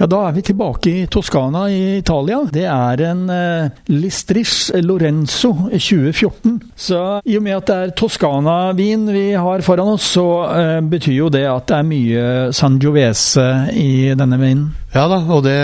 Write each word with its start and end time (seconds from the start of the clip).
Ja, 0.00 0.06
Da 0.08 0.20
er 0.30 0.32
vi 0.32 0.40
tilbake 0.40 0.90
i 0.90 1.06
Toskana 1.12 1.66
i 1.68 1.98
Italia. 1.98 2.38
Det 2.48 2.64
er 2.64 3.02
en 3.04 3.26
eh, 3.28 3.82
Listris 3.92 4.70
Lorenzo 4.80 5.50
2014. 5.68 6.54
Så 6.72 7.00
i 7.28 7.36
og 7.36 7.44
med 7.44 7.58
at 7.58 7.68
det 7.68 7.76
er 7.76 7.92
Toskana-vin 8.00 9.04
vi 9.12 9.26
har 9.36 9.60
foran 9.60 9.92
oss, 9.92 10.06
så 10.16 10.24
eh, 10.56 10.78
betyr 10.80 11.18
jo 11.18 11.28
det 11.28 11.44
at 11.50 11.68
det 11.68 11.76
er 11.76 11.88
mye 11.90 12.22
Sangiovese 12.56 13.44
i 13.76 14.14
denne 14.16 14.40
vinen. 14.40 14.70
Ja 14.94 15.04
da, 15.10 15.20
og 15.20 15.44
det, 15.44 15.58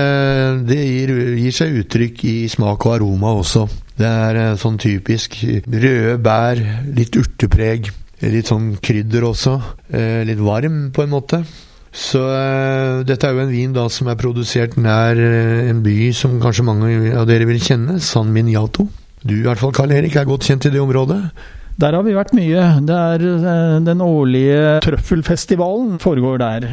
det 0.69 0.83
gir, 0.85 1.15
gir, 1.41 1.55
seg 1.57 1.79
uttrykk 1.81 2.25
i 2.29 2.37
smak 2.53 2.85
og 2.85 2.99
aroma 2.99 3.33
også. 3.39 3.65
Det 3.97 4.11
er 4.29 4.41
eh, 4.43 4.59
sånn 4.61 4.77
typisk 4.77 5.39
røde 5.65 6.19
bær, 6.21 6.61
litt 6.93 7.17
urtepreg. 7.17 7.89
Litt 8.21 8.53
sånn 8.53 8.75
krydder 8.85 9.25
også. 9.31 9.57
Eh, 9.97 10.27
litt 10.29 10.45
varm, 10.45 10.91
på 10.93 11.07
en 11.07 11.17
måte. 11.17 11.41
Så 11.97 12.21
uh, 12.21 13.03
dette 13.09 13.25
er 13.25 13.33
jo 13.33 13.43
en 13.47 13.53
vin 13.53 13.73
da 13.73 13.87
som 13.93 14.11
er 14.13 14.19
produsert 14.21 14.77
nær 14.77 15.17
uh, 15.17 15.69
en 15.71 15.81
by 15.85 16.11
som 16.17 16.37
kanskje 16.43 16.67
mange 16.69 16.91
av 17.17 17.25
dere 17.29 17.49
vil 17.49 17.63
kjenne, 17.63 17.97
San 18.05 18.35
Miniato. 18.35 18.85
Du 19.25 19.39
i 19.39 19.45
hvert 19.47 19.63
fall, 19.63 19.73
Karl 19.75 19.95
Erik, 19.97 20.19
er 20.21 20.29
godt 20.29 20.45
kjent 20.45 20.69
i 20.69 20.75
det 20.75 20.83
området? 20.83 21.23
Der 21.81 21.97
har 21.97 22.05
vi 22.05 22.15
vært 22.17 22.35
mye. 22.37 22.67
Det 22.89 22.99
er 23.17 23.25
uh, 23.25 23.79
Den 23.85 24.05
årlige 24.05 24.77
trøffelfestivalen 24.85 25.97
foregår 26.03 26.43
der. 26.45 26.69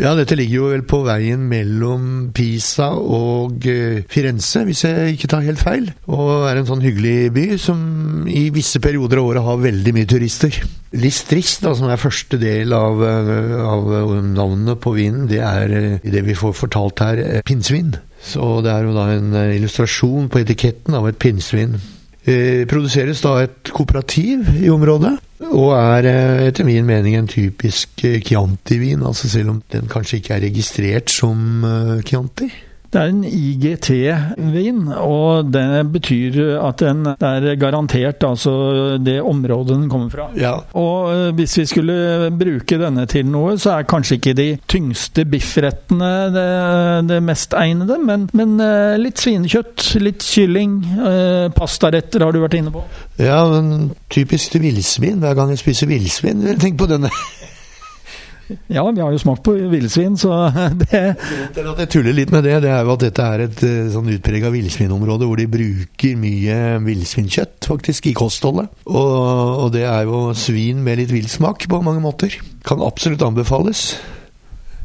Ja, 0.00 0.14
dette 0.16 0.32
ligger 0.38 0.54
jo 0.54 0.68
vel 0.70 0.82
på 0.88 1.02
veien 1.04 1.42
mellom 1.50 2.30
Pisa 2.32 2.86
og 2.96 3.66
Firenze, 4.08 4.62
hvis 4.64 4.86
jeg 4.86 5.16
ikke 5.18 5.28
tar 5.28 5.44
helt 5.44 5.60
feil. 5.60 5.90
Og 6.08 6.46
er 6.48 6.56
en 6.56 6.68
sånn 6.70 6.80
hyggelig 6.80 7.28
by 7.36 7.44
som 7.60 7.82
i 8.24 8.46
visse 8.54 8.80
perioder 8.80 9.20
av 9.20 9.28
året 9.28 9.44
har 9.44 9.60
veldig 9.60 9.94
mye 9.98 10.08
turister. 10.08 10.56
Listris, 10.96 11.58
da, 11.60 11.74
som 11.76 11.92
er 11.92 12.00
første 12.00 12.40
del 12.40 12.72
av, 12.72 13.04
av 13.04 14.16
navnet 14.24 14.80
på 14.80 14.96
vinen, 14.96 15.28
det 15.28 15.44
er 15.44 15.76
i 16.00 16.14
det 16.16 16.24
vi 16.24 16.38
får 16.38 16.56
fortalt 16.62 17.04
her, 17.04 17.22
pinnsvin. 17.44 17.92
Så 18.24 18.62
det 18.64 18.72
er 18.72 18.88
jo 18.88 18.96
da 18.96 19.10
en 19.18 19.36
illustrasjon 19.36 20.32
på 20.32 20.40
etiketten 20.46 20.96
av 20.96 21.12
et 21.12 21.20
pinnsvin. 21.20 21.76
Eh, 22.28 22.66
produseres 22.68 23.22
da 23.24 23.38
et 23.46 23.70
kooperativ 23.72 24.44
i 24.60 24.68
området, 24.68 25.14
og 25.50 25.70
er 25.72 26.08
etter 26.50 26.66
min 26.68 26.84
mening 26.84 27.16
en 27.16 27.30
typisk 27.30 28.02
Chianti-vin, 28.04 29.00
altså 29.06 29.30
selv 29.32 29.54
om 29.54 29.62
den 29.72 29.88
kanskje 29.88 30.20
ikke 30.20 30.34
er 30.36 30.44
registrert 30.44 31.10
som 31.10 31.64
Chianti. 32.04 32.50
Det 32.90 32.98
er 32.98 33.10
en 33.12 33.22
IGT-vin, 33.22 34.78
og 34.98 35.52
det 35.54 35.66
betyr 35.94 36.38
at 36.58 36.80
den 36.82 37.04
er 37.06 37.44
garantert 37.60 38.24
altså 38.26 38.54
det 38.98 39.20
området 39.22 39.76
den 39.76 39.84
kommer 39.92 40.10
fra. 40.10 40.26
Ja. 40.34 40.56
Og 40.74 41.12
eh, 41.12 41.28
hvis 41.38 41.54
vi 41.60 41.66
skulle 41.70 42.30
bruke 42.34 42.80
denne 42.80 43.04
til 43.10 43.28
noe, 43.30 43.54
så 43.62 43.76
er 43.76 43.86
kanskje 43.90 44.18
ikke 44.18 44.34
de 44.40 44.48
tyngste 44.66 45.22
biffrettene 45.30 46.10
det, 46.34 46.48
det 47.12 47.20
mest 47.22 47.54
egnede, 47.54 48.00
men, 48.02 48.26
men, 48.34 48.58
eh, 48.64 48.98
litt 48.98 49.22
svinekjøtt, 49.22 49.86
litt 50.02 50.26
kylling, 50.26 50.80
eh, 50.98 51.46
pastaretter 51.54 52.26
har 52.26 52.34
du 52.34 52.42
vært 52.42 52.58
inne 52.58 52.74
på. 52.74 52.82
Ja, 53.22 53.44
men 53.54 53.92
typisk 54.10 54.56
til 54.56 54.66
villsvin. 54.66 55.22
Hver 55.22 55.38
gang 55.38 55.54
jeg 55.54 55.62
spiser 55.62 55.90
villsvin, 55.90 56.42
vil 56.42 56.56
jeg 56.56 56.64
tenke 56.66 56.82
på 56.82 56.90
denne. 56.90 57.14
Ja, 58.70 58.84
vi 58.90 59.02
har 59.02 59.12
jo 59.12 59.20
smakt 59.20 59.44
på 59.46 59.54
villsvin, 59.70 60.16
så 60.18 60.32
det 60.82 61.02
Til 61.54 61.68
at 61.70 61.82
jeg 61.84 61.90
tuller 61.94 62.16
litt 62.16 62.32
med 62.34 62.44
det, 62.46 62.56
det 62.64 62.72
er 62.72 62.86
jo 62.86 62.94
at 62.94 63.04
dette 63.04 63.26
er 63.34 63.44
et 63.46 63.62
eh, 63.66 63.90
sånn 63.94 64.10
utprega 64.14 64.52
villsvinområde 64.52 65.28
hvor 65.28 65.40
de 65.40 65.48
bruker 65.50 66.18
mye 66.20 66.56
villsvinkjøtt 66.84 67.70
faktisk 67.70 68.10
i 68.10 68.16
kostholdet. 68.16 68.70
Og, 68.88 69.12
og, 69.66 69.68
det 69.74 69.84
er 69.88 70.08
jo 70.08 70.30
svin 70.38 70.82
med 70.86 71.02
litt 71.02 71.14
villsmak 71.14 71.68
på 71.70 71.82
mange 71.84 72.02
måter. 72.04 72.34
Kan 72.66 72.82
absolutt 72.84 73.22
anbefales. 73.26 73.94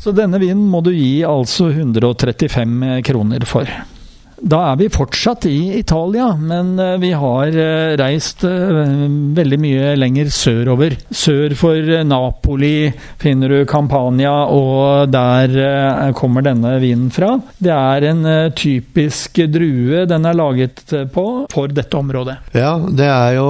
Så 0.02 0.14
denne 0.14 0.40
vinen 0.42 0.68
må 0.70 0.84
du 0.86 0.92
gi 0.94 1.24
altså 1.26 1.72
135 1.72 3.02
kroner 3.08 3.46
for. 3.50 3.70
Da 4.46 4.60
er 4.70 4.76
vi 4.78 4.92
fortsatt 4.94 5.48
i 5.50 5.74
Italia, 5.80 6.28
men 6.38 6.76
eh, 6.78 7.00
vi 7.02 7.10
har 7.18 7.50
eh, 7.50 7.96
reist 7.98 8.44
eh, 8.46 8.82
veldig 9.38 9.58
mye 9.58 9.94
lenger 9.98 10.30
sørover. 10.30 10.94
Sør 11.10 11.56
for 11.58 11.90
Napoli 12.06 12.92
finner 13.22 13.50
du 13.50 13.64
Campania, 13.66 14.34
og 14.54 15.10
der 15.10 16.14
kommer 16.18 16.46
denne 16.46 16.76
vinen 16.82 17.10
fra. 17.14 17.32
Det 17.58 17.74
er 17.74 18.06
en 18.12 18.22
typisk 18.58 19.40
drue 19.50 20.04
den 20.10 20.28
er 20.30 20.38
laget 20.38 20.94
på 21.14 21.26
for 21.52 21.74
dette 21.74 21.98
området. 21.98 22.38
Ja, 22.54 22.76
det 22.78 23.10
er 23.10 23.38
jo 23.40 23.48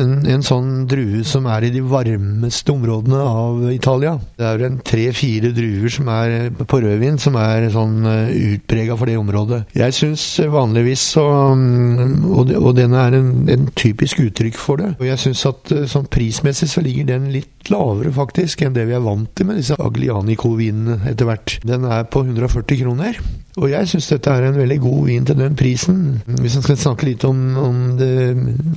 en, 0.00 0.16
en 0.24 0.46
sånn 0.46 0.86
drue 0.88 1.24
som 1.28 1.48
er 1.52 1.68
i 1.68 1.72
de 1.74 1.84
varmeste 1.84 2.72
områdene 2.72 3.20
av 3.20 3.68
Italia. 3.74 4.16
Det 4.40 4.48
er 4.54 4.66
en 4.70 4.80
tre-fire 4.86 5.52
druer 5.56 5.92
som 5.92 6.08
er 6.14 6.38
på 6.64 6.80
rødvin 6.80 7.20
som 7.20 7.36
er 7.40 7.68
sånn 7.74 8.00
utprega 8.08 8.96
for 8.96 9.10
det 9.10 9.20
området. 9.20 9.64
Jeg 9.76 9.96
synes 9.96 10.29
syns 10.29 10.29
vanligvis 10.38 11.02
så 11.14 11.24
mm, 11.54 12.24
Og, 12.30 12.52
og 12.58 12.74
den 12.78 12.94
er 12.96 13.16
en, 13.16 13.30
en, 13.50 13.68
typisk 13.76 14.20
uttrykk 14.22 14.58
for 14.60 14.80
det. 14.80 14.92
Og 15.00 15.06
jeg 15.08 15.20
syns 15.22 15.44
at 15.48 15.72
eh, 15.74 15.86
sånn 15.90 16.08
prismessig 16.12 16.68
så 16.70 16.82
ligger 16.84 17.08
den 17.08 17.30
litt 17.34 17.70
lavere, 17.70 18.12
faktisk, 18.14 18.64
enn 18.64 18.74
det 18.76 18.86
vi 18.88 18.96
er 18.96 19.04
vant 19.04 19.30
til 19.36 19.48
med 19.48 19.60
disse 19.60 19.76
Aglianico-vinene 19.80 21.00
etter 21.10 21.28
hvert. 21.28 21.58
Den 21.66 21.86
er 21.88 22.08
på 22.10 22.24
140 22.24 22.80
kroner. 22.82 23.20
Og 23.60 23.68
jeg 23.72 23.90
syns 23.90 24.08
dette 24.12 24.32
er 24.32 24.46
en 24.46 24.58
veldig 24.58 24.78
god 24.82 25.00
vin 25.08 25.26
til 25.26 25.38
den 25.40 25.56
prisen. 25.58 26.00
Hvis 26.40 26.56
en 26.56 26.64
skal 26.64 26.78
snakke 26.80 27.08
litt 27.08 27.26
om, 27.28 27.40
om 27.60 27.78
det 27.98 28.14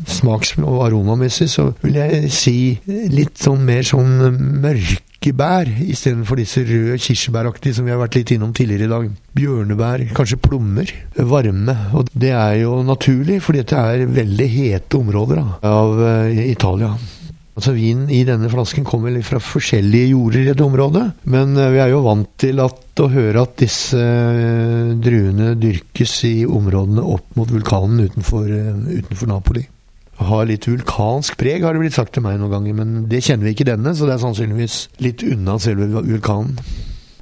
smaks- 0.09 0.55
og 0.63 0.83
aromamessig, 0.87 1.49
så 1.53 1.69
vil 1.83 1.99
jeg 2.01 2.31
si 2.33 2.57
litt 3.13 3.37
sånn 3.41 3.63
mer 3.67 3.85
sånn 3.87 4.17
mørk 4.63 5.12
bær 5.31 5.69
istedenfor 5.69 6.35
disse 6.41 6.65
røde 6.67 6.97
kirsebæraktige 6.99 7.77
som 7.77 7.87
vi 7.87 7.93
har 7.93 8.01
vært 8.01 8.17
litt 8.17 8.33
innom 8.35 8.51
tidligere 8.55 8.89
i 8.89 8.91
dag. 8.91 9.07
Bjørnebær, 9.39 10.03
kanskje 10.17 10.41
plommer. 10.43 10.91
Varme. 11.15 11.75
Og 11.95 12.11
det 12.11 12.33
er 12.35 12.57
jo 12.65 12.81
naturlig, 12.83 13.39
fordi 13.45 13.63
dette 13.63 13.79
er 13.79 14.03
veldig 14.11 14.47
hete 14.51 14.99
områder 14.99 15.39
da, 15.39 15.45
av 15.69 16.01
uh, 16.01 16.43
Italia. 16.43 16.91
Altså 17.53 17.75
Vinen 17.77 18.09
i 18.09 18.23
denne 18.25 18.49
flasken 18.49 18.83
kommer 18.83 19.15
fra 19.23 19.39
forskjellige 19.39 20.11
jorder 20.11 20.41
i 20.41 20.47
dette 20.49 20.65
området. 20.65 21.05
Men 21.31 21.55
uh, 21.55 21.69
vi 21.71 21.79
er 21.85 21.93
jo 21.93 22.03
vant 22.03 22.33
til 22.43 22.59
at, 22.65 22.81
å 22.99 23.11
høre 23.13 23.45
at 23.45 23.55
disse 23.63 23.99
uh, 24.01 24.91
druene 24.99 25.53
dyrkes 25.61 26.17
i 26.27 26.35
områdene 26.43 27.05
opp 27.15 27.37
mot 27.39 27.53
vulkanen 27.53 28.09
utenfor, 28.09 28.51
utenfor 28.89 29.31
Napoli 29.31 29.63
har 30.27 30.47
litt 30.49 30.67
vulkansk 30.67 31.37
preg, 31.39 31.63
har 31.63 31.75
det 31.75 31.83
blitt 31.83 31.97
sagt 31.97 32.15
til 32.15 32.25
meg 32.25 32.39
noen 32.41 32.53
ganger. 32.53 32.77
Men 32.77 32.95
det 33.11 33.23
kjenner 33.25 33.47
vi 33.47 33.55
ikke 33.55 33.69
denne, 33.69 33.93
så 33.95 34.07
det 34.09 34.17
er 34.17 34.23
sannsynligvis 34.23 34.77
litt 35.03 35.23
unna 35.27 35.57
selve 35.61 35.89
vulkanen. 35.99 36.57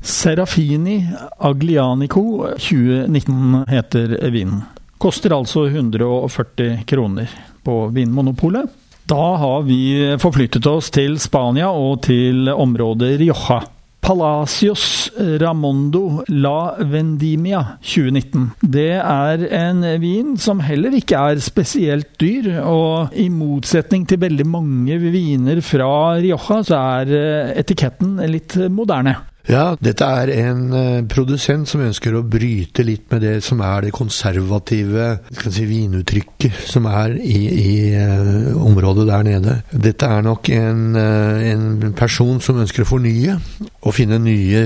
Serafini 0.02 1.04
Aglianico 1.38 2.24
2019 2.58 3.66
heter 3.70 4.16
vinen. 4.34 4.64
Koster 5.02 5.34
altså 5.34 5.68
140 5.70 6.84
kroner 6.90 7.30
på 7.66 7.76
Vinmonopolet. 7.94 8.70
Da 9.10 9.36
har 9.42 9.62
vi 9.66 10.16
forflyttet 10.22 10.66
oss 10.70 10.90
til 10.94 11.18
Spania 11.20 11.70
og 11.74 12.04
til 12.06 12.50
området 12.50 13.16
Rioja. 13.22 13.62
Palacios 14.02 15.12
Ramondo 15.16 16.24
La 16.28 16.76
Vendimia 16.80 17.78
2019. 17.86 18.50
Det 18.62 18.98
er 18.98 19.46
en 19.62 19.86
vin 20.02 20.36
som 20.42 20.64
heller 20.66 20.98
ikke 20.98 21.20
er 21.32 21.42
spesielt 21.44 22.16
dyr, 22.22 22.50
og 22.66 23.14
i 23.14 23.30
motsetning 23.32 24.08
til 24.10 24.22
veldig 24.24 24.48
mange 24.50 24.98
viner 25.06 25.62
fra 25.66 25.92
Rioja, 26.20 26.62
så 26.66 26.82
er 27.02 27.14
eh, 27.16 27.54
etiketten 27.62 28.18
litt 28.32 28.58
moderne. 28.74 29.20
Ja, 29.50 29.74
dette 29.82 30.06
er 30.06 30.30
en 30.36 30.68
uh, 30.70 31.02
produsent 31.10 31.70
som 31.70 31.82
ønsker 31.82 32.14
å 32.14 32.24
bryte 32.28 32.86
litt 32.86 33.08
med 33.10 33.24
det 33.26 33.34
som 33.46 33.62
er 33.66 33.88
det 33.88 33.94
konservative 33.96 35.08
si, 35.42 35.66
vinuttrykket 35.66 36.68
som 36.70 36.86
er 36.90 37.16
i, 37.18 37.40
i 37.50 37.72
uh, 37.98 38.52
området 38.62 39.08
der 39.10 39.26
nede. 39.26 39.56
Dette 39.72 40.06
er 40.06 40.22
nok 40.26 40.52
en, 40.54 40.84
uh, 40.98 41.42
en, 41.42 41.70
person 41.98 42.38
som 42.42 42.60
ønsker 42.62 42.86
å 42.86 42.90
fornye 42.90 43.36
og 43.82 43.96
finne 43.98 44.20
nye 44.22 44.62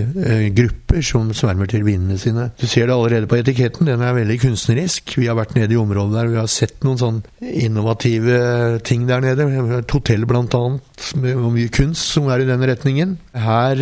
grupper 0.56 1.02
som 1.04 1.30
svermer 1.36 1.70
til 1.72 1.86
vinene 1.88 2.18
sine. 2.20 2.50
Du 2.60 2.66
ser 2.68 2.90
det 2.90 2.96
allerede 2.96 3.30
på 3.32 3.40
etiketten, 3.40 3.88
den 3.88 4.04
er 4.04 4.16
veldig 4.16 4.38
kunstnerisk. 4.44 5.16
Vi 5.20 5.30
har 5.30 5.38
vært 5.40 5.56
nede 5.56 5.74
i 5.74 5.80
området 5.80 6.18
der, 6.18 6.32
vi 6.34 6.40
har 6.40 6.52
sett 6.52 6.84
noen 6.86 7.00
sånn 7.00 7.22
innovative 7.40 8.82
ting 8.88 9.08
der 9.08 9.24
nede. 9.24 9.48
Et 9.80 9.96
hotell 9.96 10.28
annet, 10.36 11.08
med 11.20 11.42
mye 11.56 11.72
kunst 11.74 12.12
som 12.16 12.28
er 12.32 12.44
i 12.44 12.50
den 12.50 12.64
retningen. 12.68 13.16
Her 13.46 13.82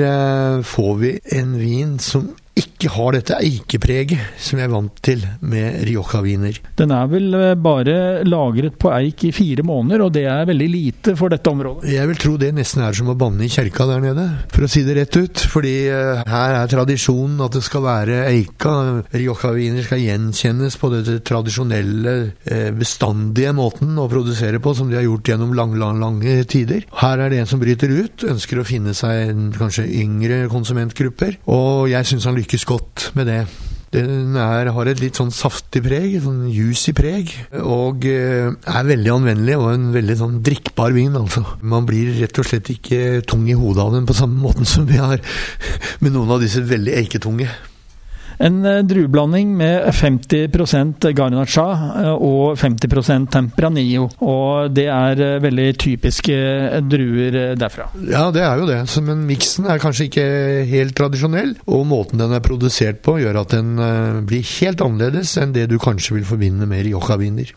får 0.66 0.83
får 0.84 0.96
vi 0.96 1.20
en 1.26 1.60
vin 1.60 2.00
som 2.00 2.36
ikke 2.54 2.92
har 2.94 3.16
dette 3.16 3.38
eikepreget 3.42 4.38
som 4.38 4.60
jeg 4.60 4.68
er 4.68 4.74
vant 4.74 5.00
til 5.06 5.24
med 5.50 5.80
Rioja-viner. 5.88 6.60
Den 6.78 6.92
er 6.94 7.08
vel 7.10 7.34
eh, 7.38 7.54
bare 7.58 7.96
lagret 8.28 8.76
på 8.80 8.92
eik 8.94 9.24
i 9.26 9.32
fire 9.34 9.66
måneder, 9.66 10.04
og 10.06 10.14
det 10.14 10.26
er 10.30 10.46
veldig 10.46 10.68
lite 10.70 11.16
for 11.18 11.34
dette 11.34 11.50
området? 11.50 11.90
Jeg 11.90 12.10
vil 12.12 12.20
tro 12.22 12.36
det 12.38 12.52
nesten 12.54 12.84
er 12.86 12.94
som 12.94 13.10
å 13.10 13.18
banne 13.18 13.48
i 13.48 13.52
kjerka 13.52 13.88
der 13.90 14.04
nede, 14.04 14.28
for 14.54 14.68
å 14.68 14.70
si 14.70 14.84
det 14.86 14.98
rett 15.00 15.18
ut. 15.18 15.44
Fordi 15.54 15.74
uh, 15.90 16.22
her 16.30 16.58
er 16.60 16.70
tradisjonen 16.70 17.42
at 17.46 17.58
det 17.58 17.64
skal 17.66 17.86
være 17.88 18.20
eika. 18.30 18.76
Rioja-viner 19.14 19.88
skal 19.88 20.04
gjenkjennes 20.04 20.78
på 20.82 20.92
den 20.94 21.24
tradisjonelle, 21.26 22.16
uh, 22.52 22.70
bestandige 22.78 23.56
måten 23.58 23.98
å 23.98 24.10
produsere 24.12 24.62
på, 24.62 24.76
som 24.78 24.92
de 24.92 25.00
har 25.00 25.08
gjort 25.08 25.34
gjennom 25.34 25.56
lang, 25.58 25.74
lang, 25.82 25.98
lange 26.04 26.38
tider. 26.50 26.86
Her 27.02 27.26
er 27.26 27.34
det 27.34 27.42
en 27.42 27.50
som 27.50 27.64
bryter 27.64 27.90
ut, 27.90 28.28
ønsker 28.30 28.62
å 28.62 28.68
finne 28.68 28.94
seg 28.98 29.34
en 29.34 29.50
kanskje 29.58 29.88
yngre 30.04 30.44
konsumentgrupper, 30.54 31.40
og 31.50 31.90
jeg 31.90 32.12
syns 32.12 32.30
han 32.30 32.38
lykkes 32.38 32.43
godt 32.68 33.12
med 33.16 33.28
det. 33.28 33.44
Den 33.94 34.34
er, 34.42 34.72
har 34.74 34.90
et 34.90 35.02
litt 35.04 35.20
sånn 35.20 35.30
saftig 35.30 35.84
preg, 35.86 36.16
sånn 36.24 36.48
juicy 36.50 36.96
preg, 36.98 37.30
og 37.62 38.08
eh, 38.10 38.50
er 38.50 38.88
veldig 38.88 39.12
anvendelig 39.14 39.58
og 39.60 39.68
en 39.70 39.92
veldig 39.94 40.16
sånn 40.18 40.40
drikkbar 40.46 40.96
vin, 40.96 41.14
altså. 41.20 41.44
Man 41.62 41.86
blir 41.86 42.10
rett 42.18 42.40
og 42.42 42.48
slett 42.50 42.72
ikke 42.74 43.22
tung 43.30 43.46
i 43.46 43.58
hodet 43.58 43.84
av 43.86 43.94
den 43.94 44.08
på 44.10 44.18
samme 44.18 44.40
måten 44.42 44.66
som 44.66 44.88
vi 44.90 44.98
har 44.98 45.22
med 46.02 46.16
noen 46.16 46.34
av 46.34 46.42
disse 46.42 46.66
veldig 46.66 46.98
eiketunge. 47.04 47.52
En 48.40 48.66
eh, 48.66 48.82
drueblanding 48.88 49.54
med 49.58 49.88
50% 49.94 51.10
Garnacha 51.18 51.66
eh, 52.04 52.12
og 52.14 52.58
50% 52.60 53.30
Tempranillo. 53.34 54.10
Og 54.26 54.74
det 54.74 54.88
er 54.92 55.24
eh, 55.24 55.40
veldig 55.44 55.68
typiske 55.82 56.38
druer 56.90 57.56
derfra. 57.60 57.90
Ja, 58.10 58.30
det 58.34 58.46
er 58.46 58.62
jo 58.62 58.70
det. 58.70 58.82
Men 59.06 59.26
miksen 59.30 59.70
er 59.70 59.82
kanskje 59.82 60.10
ikke 60.10 60.28
helt 60.70 60.98
tradisjonell. 60.98 61.56
Og 61.68 61.86
måten 61.90 62.22
den 62.22 62.34
er 62.36 62.44
produsert 62.44 63.04
på, 63.06 63.20
gjør 63.22 63.44
at 63.44 63.54
den 63.56 63.76
blir 64.28 64.46
helt 64.60 64.82
annerledes 64.84 65.36
enn 65.42 65.54
det 65.56 65.68
du 65.72 65.78
kanskje 65.82 66.18
vil 66.18 66.28
forbinde 66.28 66.68
med 66.70 66.86
Rioja-viner. 66.88 67.54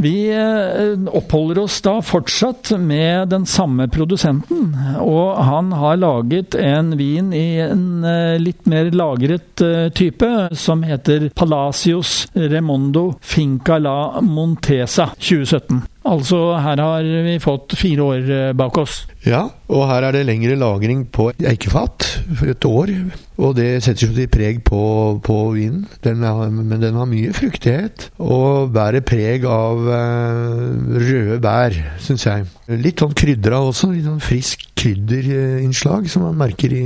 Vi 0.00 0.30
eh, 0.32 1.14
oppholder 1.16 1.58
oss 1.58 1.80
da 1.84 1.98
fortsatt 2.00 2.70
med 2.80 3.28
den 3.28 3.44
samme 3.46 3.84
produsenten, 3.92 4.70
og 4.96 5.36
han 5.44 5.74
har 5.76 5.98
laget 6.00 6.56
en 6.56 6.94
vin 6.96 7.28
i 7.36 7.60
en 7.60 8.00
eh, 8.08 8.38
litt 8.40 8.64
mer 8.64 8.88
lagret 8.96 9.60
eh, 9.60 9.90
type, 9.92 10.30
som 10.56 10.86
heter 10.88 11.28
Palacios 11.36 12.30
Remondo 12.32 13.10
Finca 13.20 13.76
la 13.76 13.98
Montesa 14.24 15.10
2017. 15.18 15.84
Altså, 16.00 16.38
her 16.56 16.80
har 16.80 17.04
vi 17.26 17.34
fått 17.42 17.74
fire 17.76 18.04
år 18.14 18.30
eh, 18.32 18.52
bak 18.56 18.78
oss. 18.80 19.02
Ja, 19.26 19.42
og 19.68 19.82
her 19.90 20.06
er 20.08 20.16
det 20.16 20.22
lengre 20.30 20.56
lagring 20.56 21.02
på 21.12 21.26
eikefat 21.36 22.06
for 22.38 22.48
et 22.48 22.64
år. 22.64 22.92
Og 23.40 23.52
det 23.58 23.82
setter 23.84 24.08
sitt 24.08 24.32
preg 24.32 24.62
på, 24.64 24.80
på 25.24 25.36
vinen. 25.52 25.84
Den 26.04 26.24
er, 26.24 26.48
men 26.48 26.80
den 26.80 26.96
har 26.96 27.08
mye 27.08 27.34
fruktighet, 27.36 28.08
og 28.16 28.72
bærer 28.72 29.04
preg 29.04 29.44
av 29.44 29.92
eh, 29.92 30.64
røde 31.04 31.40
bær, 31.44 31.76
syns 32.00 32.24
jeg. 32.30 32.48
Litt 32.80 33.04
sånn 33.04 33.16
krydra 33.16 33.60
også. 33.68 33.92
Litt 33.92 34.08
sånn 34.08 34.24
frisk 34.24 34.70
krydderinnslag 34.80 36.08
som 36.08 36.24
man 36.30 36.40
merker 36.40 36.72
i, 36.72 36.84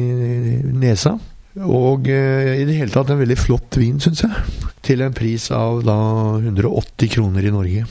i 0.58 0.58
nesa. 0.74 1.14
Og 1.62 2.10
eh, 2.10 2.56
i 2.58 2.66
det 2.66 2.80
hele 2.80 2.90
tatt 2.90 3.14
en 3.14 3.22
veldig 3.22 3.38
flott 3.38 3.78
vin, 3.78 4.02
syns 4.02 4.26
jeg. 4.26 4.46
Til 4.82 5.06
en 5.06 5.14
pris 5.14 5.52
av 5.54 5.84
da 5.86 6.00
180 6.42 7.14
kroner 7.14 7.46
i 7.46 7.54
Norge. 7.54 7.86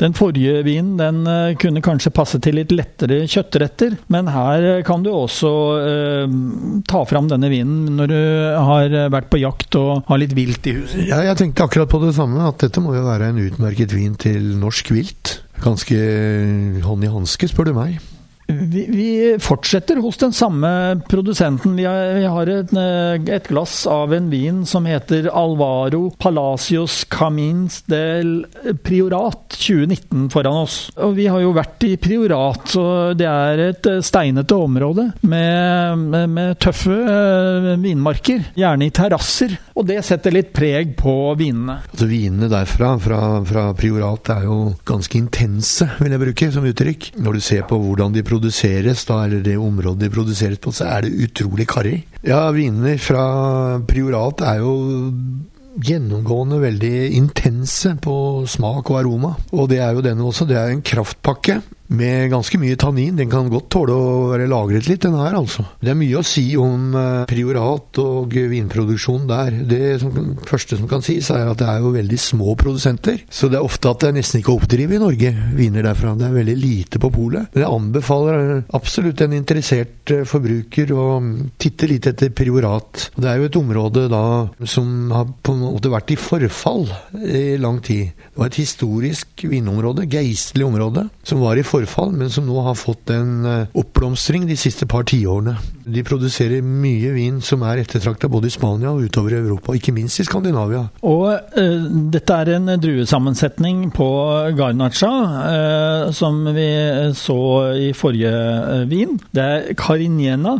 Den 0.00 0.16
forrige 0.16 0.62
vinen 0.66 0.96
den 1.00 1.22
eh, 1.28 1.56
kunne 1.60 1.82
kanskje 1.84 2.14
passe 2.14 2.40
til 2.42 2.56
litt 2.58 2.72
lettere 2.74 3.22
kjøttretter, 3.30 3.98
men 4.12 4.30
her 4.32 4.82
kan 4.86 5.04
du 5.04 5.10
også 5.12 5.52
eh, 5.80 6.36
ta 6.88 7.04
fram 7.08 7.28
denne 7.32 7.50
vinen 7.52 7.98
når 7.98 8.12
du 8.12 8.20
har 8.70 8.96
vært 9.12 9.30
på 9.32 9.42
jakt 9.42 9.76
og 9.80 10.08
har 10.08 10.22
litt 10.22 10.36
vilt 10.36 10.66
i 10.70 10.76
huset. 10.78 11.04
Ja, 11.10 11.22
jeg 11.26 11.38
tenkte 11.40 11.66
akkurat 11.66 11.92
på 11.92 12.02
det 12.04 12.14
samme, 12.16 12.44
at 12.48 12.62
dette 12.62 12.82
må 12.82 12.96
jo 12.96 13.04
være 13.06 13.32
en 13.32 13.42
utmerket 13.42 13.94
vin 13.96 14.16
til 14.20 14.54
norsk 14.60 14.94
vilt. 14.94 15.38
Ganske 15.62 15.98
hånd 16.82 17.06
i 17.06 17.12
hanske, 17.12 17.50
spør 17.50 17.70
du 17.70 17.76
meg. 17.76 18.00
Vi, 18.46 18.86
vi, 18.90 19.36
fortsetter 19.40 19.96
hos 19.96 20.16
den 20.16 20.32
samme 20.32 21.00
produsenten. 21.08 21.76
Vi 21.76 21.84
har, 21.84 22.14
vi 22.14 22.24
har 22.24 22.50
et, 22.50 22.72
eh, 22.72 23.34
et, 23.34 23.48
glass 23.48 23.86
av 23.86 24.14
en 24.14 24.28
vin 24.30 24.62
som 24.66 24.86
heter 24.86 25.28
Alvaro 25.32 26.10
Palacios 26.18 27.04
Camins 27.10 27.82
del 27.90 28.44
Priorat 28.82 29.56
2019 29.56 30.28
foran 30.32 30.62
oss. 30.64 30.76
Og 30.96 31.14
vi 31.16 31.28
har 31.30 31.42
jo 31.42 31.54
vært 31.56 31.86
i 31.86 31.94
Priorat, 32.02 32.74
og 32.80 33.16
det 33.20 33.28
er 33.30 33.64
et 33.68 33.90
eh, 33.90 34.02
steinete 34.04 34.58
område 34.58 35.08
med, 35.22 36.02
med, 36.02 36.28
med 36.32 36.58
tøffe 36.62 36.92
uh, 36.92 37.72
vinmarker. 37.80 38.50
Gjerne 38.58 38.88
i 38.88 38.94
terrasser. 38.94 39.54
Og 39.78 39.86
det 39.88 40.00
setter 40.06 40.34
litt 40.34 40.52
preg 40.54 40.96
på 40.98 41.14
vinene. 41.38 41.78
Altså 41.92 42.08
Vinene 42.10 42.50
derfra, 42.52 42.94
fra, 43.02 43.22
fra 43.48 43.68
Priorat, 43.78 44.32
er 44.34 44.48
jo 44.48 44.58
ganske 44.88 45.18
intense, 45.18 45.88
vil 46.00 46.14
jeg 46.14 46.24
bruke 46.26 46.50
som 46.52 46.66
uttrykk. 46.68 47.12
Når 47.22 47.38
du 47.38 47.44
ser 47.44 47.66
på 47.68 47.78
hvordan 47.80 48.14
de 48.16 48.24
produseres, 48.32 49.04
da, 49.08 49.22
eller 49.26 49.44
det 49.44 49.58
området 49.60 50.06
de 50.06 50.12
produseres 50.12 50.60
på, 50.62 50.72
så 50.74 50.88
er 50.88 51.06
det 51.06 51.28
utrolig 51.28 51.68
karrig. 51.70 52.00
Ja, 52.26 52.46
vinene 52.54 52.96
fra 53.02 53.24
Priorat 53.88 54.42
er 54.46 54.62
jo 54.62 54.74
gjennomgående 55.82 56.58
veldig 56.62 56.96
intense 57.16 57.94
på 58.02 58.14
smak 58.50 58.90
og 58.92 58.98
aroma. 59.00 59.34
Og 59.56 59.70
det 59.72 59.80
er 59.80 59.94
jo 59.96 60.04
denne 60.04 60.26
også. 60.28 60.46
Det 60.48 60.58
er 60.58 60.72
en 60.72 60.84
kraftpakke 60.84 61.60
med 61.92 62.30
ganske 62.32 62.58
mye 62.60 62.78
tannin. 62.80 63.16
Den 63.18 63.30
kan 63.30 63.50
godt 63.52 63.68
tåle 63.72 63.94
å 63.94 64.12
være 64.32 64.48
lagret 64.50 64.88
litt, 64.88 65.02
den 65.04 65.16
her, 65.18 65.36
altså. 65.36 65.64
Det 65.82 65.92
er 65.92 65.98
mye 65.98 66.20
å 66.20 66.26
si 66.26 66.44
om 66.60 66.94
eh, 66.98 67.24
priorat 67.30 68.00
og 68.02 68.32
vinproduksjon 68.52 69.26
der. 69.30 69.58
Det 69.68 69.82
som, 70.02 70.34
første 70.48 70.78
som 70.78 70.88
kan 70.90 71.04
sies, 71.04 71.30
er 71.34 71.50
at 71.50 71.60
det 71.60 71.68
er 71.68 71.82
jo 71.84 71.92
veldig 71.94 72.20
små 72.20 72.56
produsenter. 72.58 73.22
Så 73.32 73.50
det 73.52 73.60
er 73.60 73.66
ofte 73.66 73.92
at 73.92 74.02
det 74.02 74.12
er 74.12 74.18
nesten 74.18 74.40
ikke 74.40 74.54
å 74.54 74.60
oppdrive 74.60 74.96
i 74.96 75.02
Norge 75.02 75.32
viner 75.56 75.86
derfra. 75.88 76.14
Det 76.18 76.28
er 76.28 76.36
veldig 76.38 76.56
lite 76.58 77.02
på 77.02 77.12
polet. 77.14 77.52
Men 77.52 77.64
jeg 77.64 77.76
anbefaler 77.78 78.54
absolutt 78.78 79.24
en 79.26 79.36
interessert 79.36 80.14
eh, 80.14 80.24
forbruker 80.28 80.94
å 80.96 81.06
titte 81.60 81.90
litt 81.90 82.08
etter 82.10 82.32
priorat. 82.34 83.08
Det 83.16 83.28
er 83.28 83.40
jo 83.40 83.50
et 83.50 83.60
område 83.60 84.06
da 84.12 84.24
som 84.68 85.12
har 85.12 85.28
på 85.42 85.54
en 85.54 85.64
måte 85.66 85.92
vært 85.92 86.14
i 86.14 86.20
forfall 86.20 86.88
i 87.20 87.58
lang 87.60 87.82
tid. 87.84 88.12
Det 88.32 88.40
var 88.40 88.48
et 88.48 88.60
historisk 88.62 89.44
vinområde, 89.48 90.06
geistlig 90.10 90.64
område, 90.66 91.06
som 91.26 91.42
var 91.42 91.58
i 91.58 91.66
forfall 91.66 91.81
forfall, 91.82 92.12
men 92.16 92.30
som 92.30 92.46
nå 92.46 92.62
har 92.66 92.76
fått 92.78 93.10
en 93.14 93.46
eh, 93.48 93.78
oppblomstring 93.78 94.46
de 94.48 94.56
siste 94.58 94.86
par 94.86 95.06
tiårene. 95.08 95.56
De 95.82 96.04
produserer 96.06 96.62
mye 96.62 97.12
vin 97.14 97.40
som 97.44 97.62
er 97.66 97.82
ettertrakta 97.82 98.30
både 98.30 98.48
i 98.50 98.54
Spania 98.54 98.92
og 98.92 99.08
utover 99.08 99.34
i 99.34 99.40
Europa, 99.40 99.74
ikke 99.74 99.94
minst 99.94 100.22
i 100.22 100.26
Skandinavia. 100.26 100.84
Og 101.02 101.26
uh, 101.32 101.86
dette 102.12 102.38
er 102.38 102.54
en 102.56 102.74
druesammensetning 102.82 103.88
på 103.94 104.08
Garnacha, 104.58 105.10
uh, 105.10 106.12
som 106.14 106.44
vi 106.54 106.68
så 107.18 107.40
i 107.74 107.92
forrige 107.96 108.86
vin. 108.90 109.18
Det 109.34 109.42
er 109.42 109.72
Cariniena 109.78 110.58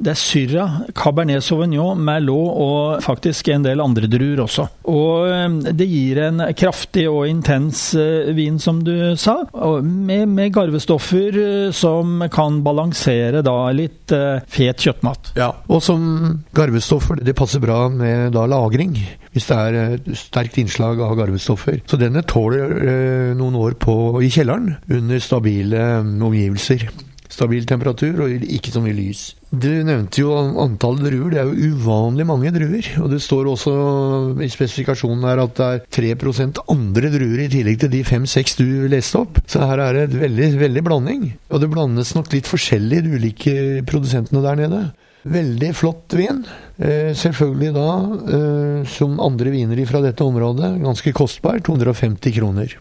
det 0.00 0.14
er 0.14 0.16
Syrah, 0.18 0.76
Cabernet 0.96 1.44
Sauvignon, 1.44 2.00
Merlot 2.00 2.56
og 2.64 3.02
faktisk 3.04 3.50
en 3.52 3.66
del 3.66 3.82
andre 3.84 4.08
druer 4.08 4.40
også. 4.46 4.64
Og 4.88 5.28
eh, 5.28 5.72
det 5.76 5.88
gir 5.90 6.22
en 6.24 6.42
kraftig 6.56 7.04
og 7.10 7.26
intens 7.28 7.90
eh, 7.98 8.30
vin, 8.36 8.56
som 8.62 8.80
du 8.84 8.94
sa, 9.20 9.42
med, 9.84 10.24
med 10.32 10.54
garvestoffer 10.56 11.40
eh, 11.42 11.66
som 11.76 12.24
kan 12.32 12.62
balansere 12.64 13.44
da 13.44 13.56
litt 13.76 14.12
fet 14.50 14.80
kjøttmat. 14.82 15.34
Ja, 15.38 15.52
og 15.70 15.84
som 15.84 16.40
garvestoffer, 16.56 17.20
det 17.22 17.36
passer 17.38 17.62
bra 17.62 17.84
med 17.92 18.32
da 18.34 18.46
lagring 18.50 18.96
hvis 19.30 19.46
det 19.46 19.58
er 19.60 20.16
sterkt 20.18 20.56
innslag 20.58 20.98
av 21.04 21.12
garvestoffer. 21.20 21.84
Så 21.86 22.00
denne 22.00 22.24
tåler 22.26 22.72
noen 23.38 23.58
år 23.60 23.76
på, 23.78 23.94
i 24.26 24.32
kjelleren 24.32 24.72
under 24.90 25.22
stabile 25.22 25.84
omgivelser 26.00 26.88
stabil 27.30 27.66
temperatur 27.68 28.24
og 28.24 28.44
ikke 28.44 28.72
så 28.74 28.82
mye 28.84 28.96
lys. 28.96 29.22
Du 29.50 29.68
nevnte 29.86 30.22
jo 30.22 30.34
antallet 30.62 31.08
druer. 31.08 31.32
Det 31.32 31.40
er 31.42 31.48
jo 31.50 31.74
uvanlig 31.74 32.26
mange 32.28 32.52
druer. 32.54 32.86
Og 33.02 33.10
det 33.10 33.20
står 33.24 33.50
også 33.50 33.74
i 34.42 34.50
spesifikasjonen 34.52 35.26
her 35.26 35.42
at 35.42 35.56
det 35.58 35.68
er 35.68 36.14
3% 36.14 36.62
andre 36.70 37.12
druer 37.14 37.44
i 37.46 37.50
tillegg 37.50 37.80
til 37.82 37.92
de 37.94 38.02
5-6 38.06 38.58
du 38.60 38.66
leste 38.92 39.22
opp. 39.22 39.42
Så 39.50 39.62
her 39.66 39.82
er 39.82 39.96
det 39.96 40.08
et 40.08 40.18
veldig, 40.24 40.50
veldig 40.64 40.84
blanding. 40.86 41.28
Og 41.50 41.62
det 41.62 41.70
blandes 41.72 42.14
nok 42.14 42.30
litt 42.34 42.50
forskjellig, 42.50 43.04
de 43.06 43.16
ulike 43.18 43.56
produsentene 43.90 44.44
der 44.44 44.60
nede. 44.64 44.82
Veldig 45.30 45.72
flott 45.76 46.14
vin. 46.16 46.44
Eh, 46.80 47.10
selvfølgelig 47.16 47.74
da, 47.76 47.88
eh, 48.36 48.86
som 48.88 49.18
andre 49.20 49.52
viner 49.52 49.82
fra 49.86 50.00
dette 50.00 50.24
området, 50.24 50.78
ganske 50.80 51.12
kostbar. 51.12 51.60
250 51.60 52.38
kroner. 52.38 52.78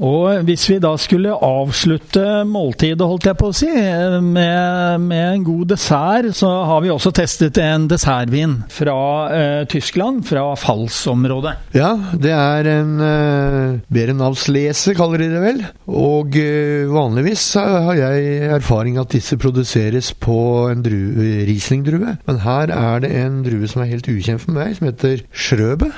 Og 0.00 0.46
hvis 0.48 0.64
vi 0.70 0.78
da 0.80 0.94
skulle 1.00 1.34
avslutte 1.44 2.42
måltidet, 2.48 3.04
holdt 3.04 3.26
jeg 3.28 3.36
på 3.36 3.50
å 3.50 3.56
si, 3.56 3.68
med, 3.68 5.02
med 5.04 5.24
en 5.26 5.44
god 5.44 5.74
dessert, 5.74 6.30
så 6.36 6.48
har 6.70 6.80
vi 6.84 6.92
også 6.92 7.12
testet 7.16 7.60
en 7.60 7.84
dessertvin 7.90 8.56
fra 8.72 8.96
eh, 9.36 9.62
Tyskland, 9.70 10.22
fra 10.28 10.46
Fals-området. 10.56 11.52
Ja, 11.76 11.92
det 12.16 12.32
er 12.32 12.70
en 12.72 12.94
eh, 13.04 13.76
Berenavslese, 13.92 14.96
kaller 14.96 15.20
de 15.20 15.28
det 15.34 15.44
vel. 15.44 15.60
Og 15.92 16.40
eh, 16.40 16.88
vanligvis 16.88 17.44
har 17.60 17.92
jeg 17.98 18.48
erfaring 18.56 18.96
at 19.00 19.12
disse 19.12 19.36
produseres 19.40 20.14
på 20.16 20.40
en 20.72 20.80
Riesling-drue. 20.80 22.16
Men 22.24 22.42
her 22.46 22.72
er 22.72 23.04
det 23.04 23.12
en 23.20 23.42
drue 23.44 23.68
som 23.68 23.84
er 23.84 23.92
helt 23.92 24.08
ukjent 24.08 24.40
for 24.46 24.56
meg, 24.56 24.78
som 24.78 24.88
heter 24.88 25.26
Schrøbe 25.28 25.92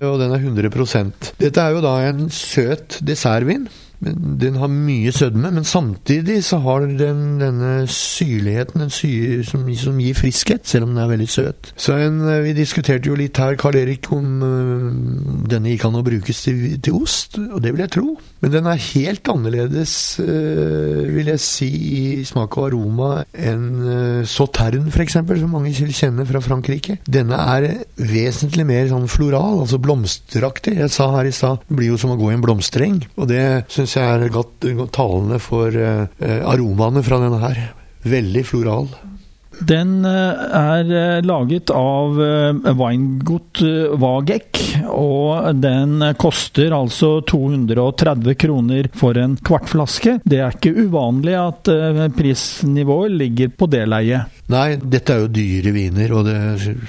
og 0.00 0.16
den 0.20 0.32
er 0.32 0.40
100% 0.40 1.32
Dette 1.40 1.60
er 1.60 1.76
jo 1.76 1.82
da 1.84 1.94
en 2.08 2.28
søt 2.32 3.00
dessertvin. 3.04 3.68
Den 4.00 4.56
har 4.56 4.70
mye 4.72 5.12
sødme, 5.12 5.50
men 5.52 5.64
samtidig 5.64 6.38
så 6.44 6.56
har 6.64 6.86
den 6.88 7.36
denne 7.40 7.72
syrligheten 7.90 8.80
den 8.80 8.92
syre, 8.92 9.42
som, 9.44 9.66
som, 9.76 9.98
gir 10.00 10.16
friskhet, 10.16 10.64
selv 10.64 10.86
om 10.86 10.94
den 10.94 11.02
er 11.02 11.10
veldig 11.10 11.28
søt. 11.28 11.72
Så 11.76 11.98
en, 12.00 12.20
eh, 12.24 12.40
Vi 12.40 12.54
diskuterte 12.56 13.10
jo 13.10 13.18
litt 13.18 13.36
her, 13.36 13.58
Karl 13.60 13.76
Erik, 13.76 14.08
om 14.12 14.42
øh, 14.42 14.86
denne 15.50 15.74
gikk 15.74 15.84
an 15.84 16.00
å 16.00 16.04
brukes 16.06 16.40
til, 16.46 16.80
til, 16.80 16.96
ost, 16.96 17.36
og 17.38 17.60
det 17.60 17.74
vil 17.74 17.84
jeg 17.84 17.92
tro. 17.98 18.16
Men 18.40 18.54
den 18.54 18.70
er 18.70 18.80
helt 18.80 19.28
annerledes, 19.28 19.92
øh, 20.24 21.04
vil 21.14 21.28
jeg 21.34 21.44
si, 21.44 21.68
i 21.68 22.24
smak 22.24 22.56
og 22.56 22.70
aroma 22.70 23.10
enn 23.36 23.68
øh, 23.84 24.24
Sautern 24.24 24.88
f.eks., 24.88 25.18
som 25.20 25.52
mange 25.52 25.74
kjenner 25.76 26.24
fra 26.24 26.40
Frankrike. 26.40 26.96
Denne 27.04 27.36
er 27.36 27.84
vesentlig 28.00 28.64
mer 28.64 28.88
sånn 28.88 29.08
floral, 29.12 29.60
altså 29.66 29.80
blomsteraktig. 29.82 30.78
Jeg 30.80 30.96
sa 30.96 31.10
her 31.18 31.28
i 31.28 31.36
stad, 31.36 31.60
det 31.68 31.76
blir 31.76 31.92
jo 31.92 32.00
som 32.00 32.14
å 32.14 32.18
gå 32.20 32.32
i 32.32 32.38
en 32.38 32.44
blomstereng. 32.48 33.02
og 33.20 33.28
det 33.28 33.44
synes 33.68 33.89
syns 33.90 33.98
jeg 33.98 34.26
er 34.26 34.34
godt, 34.34 34.66
godt 34.78 34.94
talende 34.94 35.40
for 35.42 35.74
uh, 35.74 36.06
aromaene 36.52 37.02
fra 37.06 37.22
denne 37.22 37.40
her. 37.42 37.62
Veldig 38.06 38.44
floral. 38.46 38.92
Den 39.60 40.06
eh, 40.08 40.38
er 40.56 41.20
laget 41.26 41.68
av 41.74 42.14
Weingut 42.78 43.60
Wagek, 44.00 44.56
og 44.88 45.50
den 45.60 46.00
koster 46.16 46.72
altså 46.72 47.10
230 47.28 48.38
kroner 48.40 48.88
for 48.96 49.20
en 49.20 49.34
kvartflaske. 49.36 50.16
Det 50.24 50.40
er 50.40 50.56
ikke 50.56 50.86
uvanlig 50.86 51.36
at 51.36 51.68
prisnivået 52.16 53.18
ligger 53.20 53.52
på 53.52 53.68
det 53.68 53.84
leiet. 53.92 54.40
Nei, 54.48 54.78
dette 54.80 55.12
er 55.12 55.26
jo 55.26 55.32
dyre 55.36 55.76
viner, 55.76 56.16
og 56.16 56.32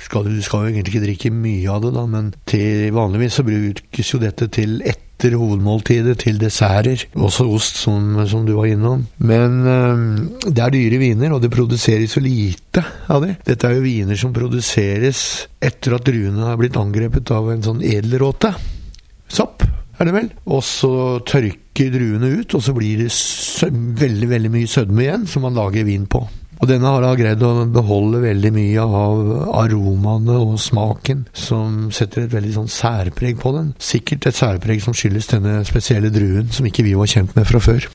skal, 0.08 0.32
du 0.32 0.40
skal 0.40 0.70
jo 0.70 0.72
egentlig 0.72 0.96
ikke 0.96 1.06
drikke 1.10 1.36
mye 1.42 1.76
av 1.76 1.84
det, 1.84 1.96
da, 1.98 2.08
men 2.16 2.32
til, 2.48 2.88
vanligvis 2.96 3.42
så 3.42 3.50
brukes 3.52 4.16
jo 4.16 4.24
dette 4.24 4.48
til 4.56 4.80
ett 4.88 5.10
etter 5.22 5.38
hovedmåltidet 5.38 6.16
til 6.24 6.40
desserter. 6.42 7.04
Også 7.14 7.46
ost, 7.54 7.78
som, 7.84 8.18
som 8.26 8.46
du 8.48 8.56
var 8.58 8.72
innom. 8.72 9.04
Men 9.22 9.60
um, 9.68 10.08
det 10.48 10.64
er 10.64 10.74
dyre 10.74 10.98
viner, 11.02 11.36
og 11.36 11.44
det 11.44 11.52
produseres 11.54 12.16
så 12.18 12.24
lite 12.26 12.82
av 13.12 13.22
det. 13.28 13.36
Dette 13.46 13.70
er 13.70 13.78
jo 13.78 13.86
viner 13.86 14.18
som 14.18 14.34
produseres 14.34 15.46
etter 15.62 15.94
at 15.98 16.08
druene 16.10 16.50
har 16.50 16.58
blitt 16.58 16.80
angrepet 16.80 17.30
av 17.36 17.52
en 17.54 17.62
sånn 17.62 17.86
edelråte. 17.86 18.56
Sopp, 19.32 19.62
er 20.02 20.10
det 20.10 20.18
vel. 20.18 20.32
Og 20.50 20.66
så 20.66 20.94
tørker 21.30 21.94
druene 21.94 22.34
ut, 22.42 22.58
og 22.58 22.66
så 22.66 22.74
blir 22.74 23.06
det 23.06 23.12
veldig, 24.02 24.32
veldig 24.34 24.54
mye 24.58 24.70
sødme 24.74 25.06
igjen, 25.06 25.30
som 25.30 25.46
man 25.46 25.58
lager 25.60 25.86
vin 25.86 26.10
på. 26.10 26.26
Og 26.62 26.70
denne 26.70 26.92
har 26.94 27.02
da 27.02 27.16
greid 27.18 27.42
å 27.42 27.66
beholde 27.74 28.22
veldig 28.22 28.52
mye 28.54 28.84
av 28.86 29.22
aromaene 29.64 30.38
og 30.38 30.60
smaken, 30.62 31.26
som 31.34 31.90
setter 31.94 32.28
et 32.28 32.36
veldig 32.36 32.54
sånn 32.60 32.70
særpreg 32.70 33.40
på 33.42 33.56
den. 33.56 33.72
Sikkert 33.82 34.30
et 34.30 34.38
særpreg 34.38 34.84
som 34.86 34.94
skyldes 34.94 35.32
denne 35.34 35.64
spesielle 35.66 36.14
druen, 36.14 36.54
som 36.54 36.68
ikke 36.70 36.86
vi 36.86 36.94
var 36.98 37.10
kjent 37.10 37.34
med 37.38 37.50
fra 37.50 37.62
før. 37.66 37.90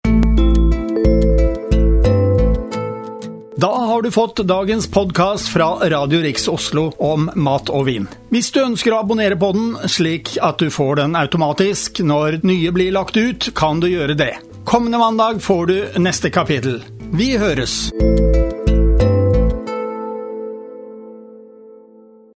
Da 3.56 3.70
har 3.88 4.02
du 4.02 4.10
fått 4.12 4.42
dagens 4.44 4.90
podkast 4.92 5.48
fra 5.48 5.70
Radio 5.88 6.18
Riks 6.20 6.44
Oslo 6.52 6.90
om 7.00 7.30
mat 7.38 7.70
og 7.72 7.86
vin. 7.86 8.10
Hvis 8.34 8.50
du 8.52 8.60
ønsker 8.66 8.92
å 8.92 9.00
abonnere 9.06 9.38
på 9.40 9.48
den, 9.56 9.70
slik 9.88 10.34
at 10.44 10.60
du 10.60 10.68
får 10.74 10.98
den 11.00 11.16
automatisk 11.16 12.02
når 12.04 12.42
nye 12.44 12.74
blir 12.74 12.92
lagt 12.98 13.16
ut, 13.16 13.48
kan 13.56 13.80
du 13.80 13.88
gjøre 13.88 14.18
det. 14.18 14.34
Kommende 14.68 15.00
mandag 15.00 15.40
får 15.40 15.66
du 15.70 15.76
neste 16.02 16.34
kapittel. 16.34 16.82
Vi 17.16 17.36
høres! 17.40 17.86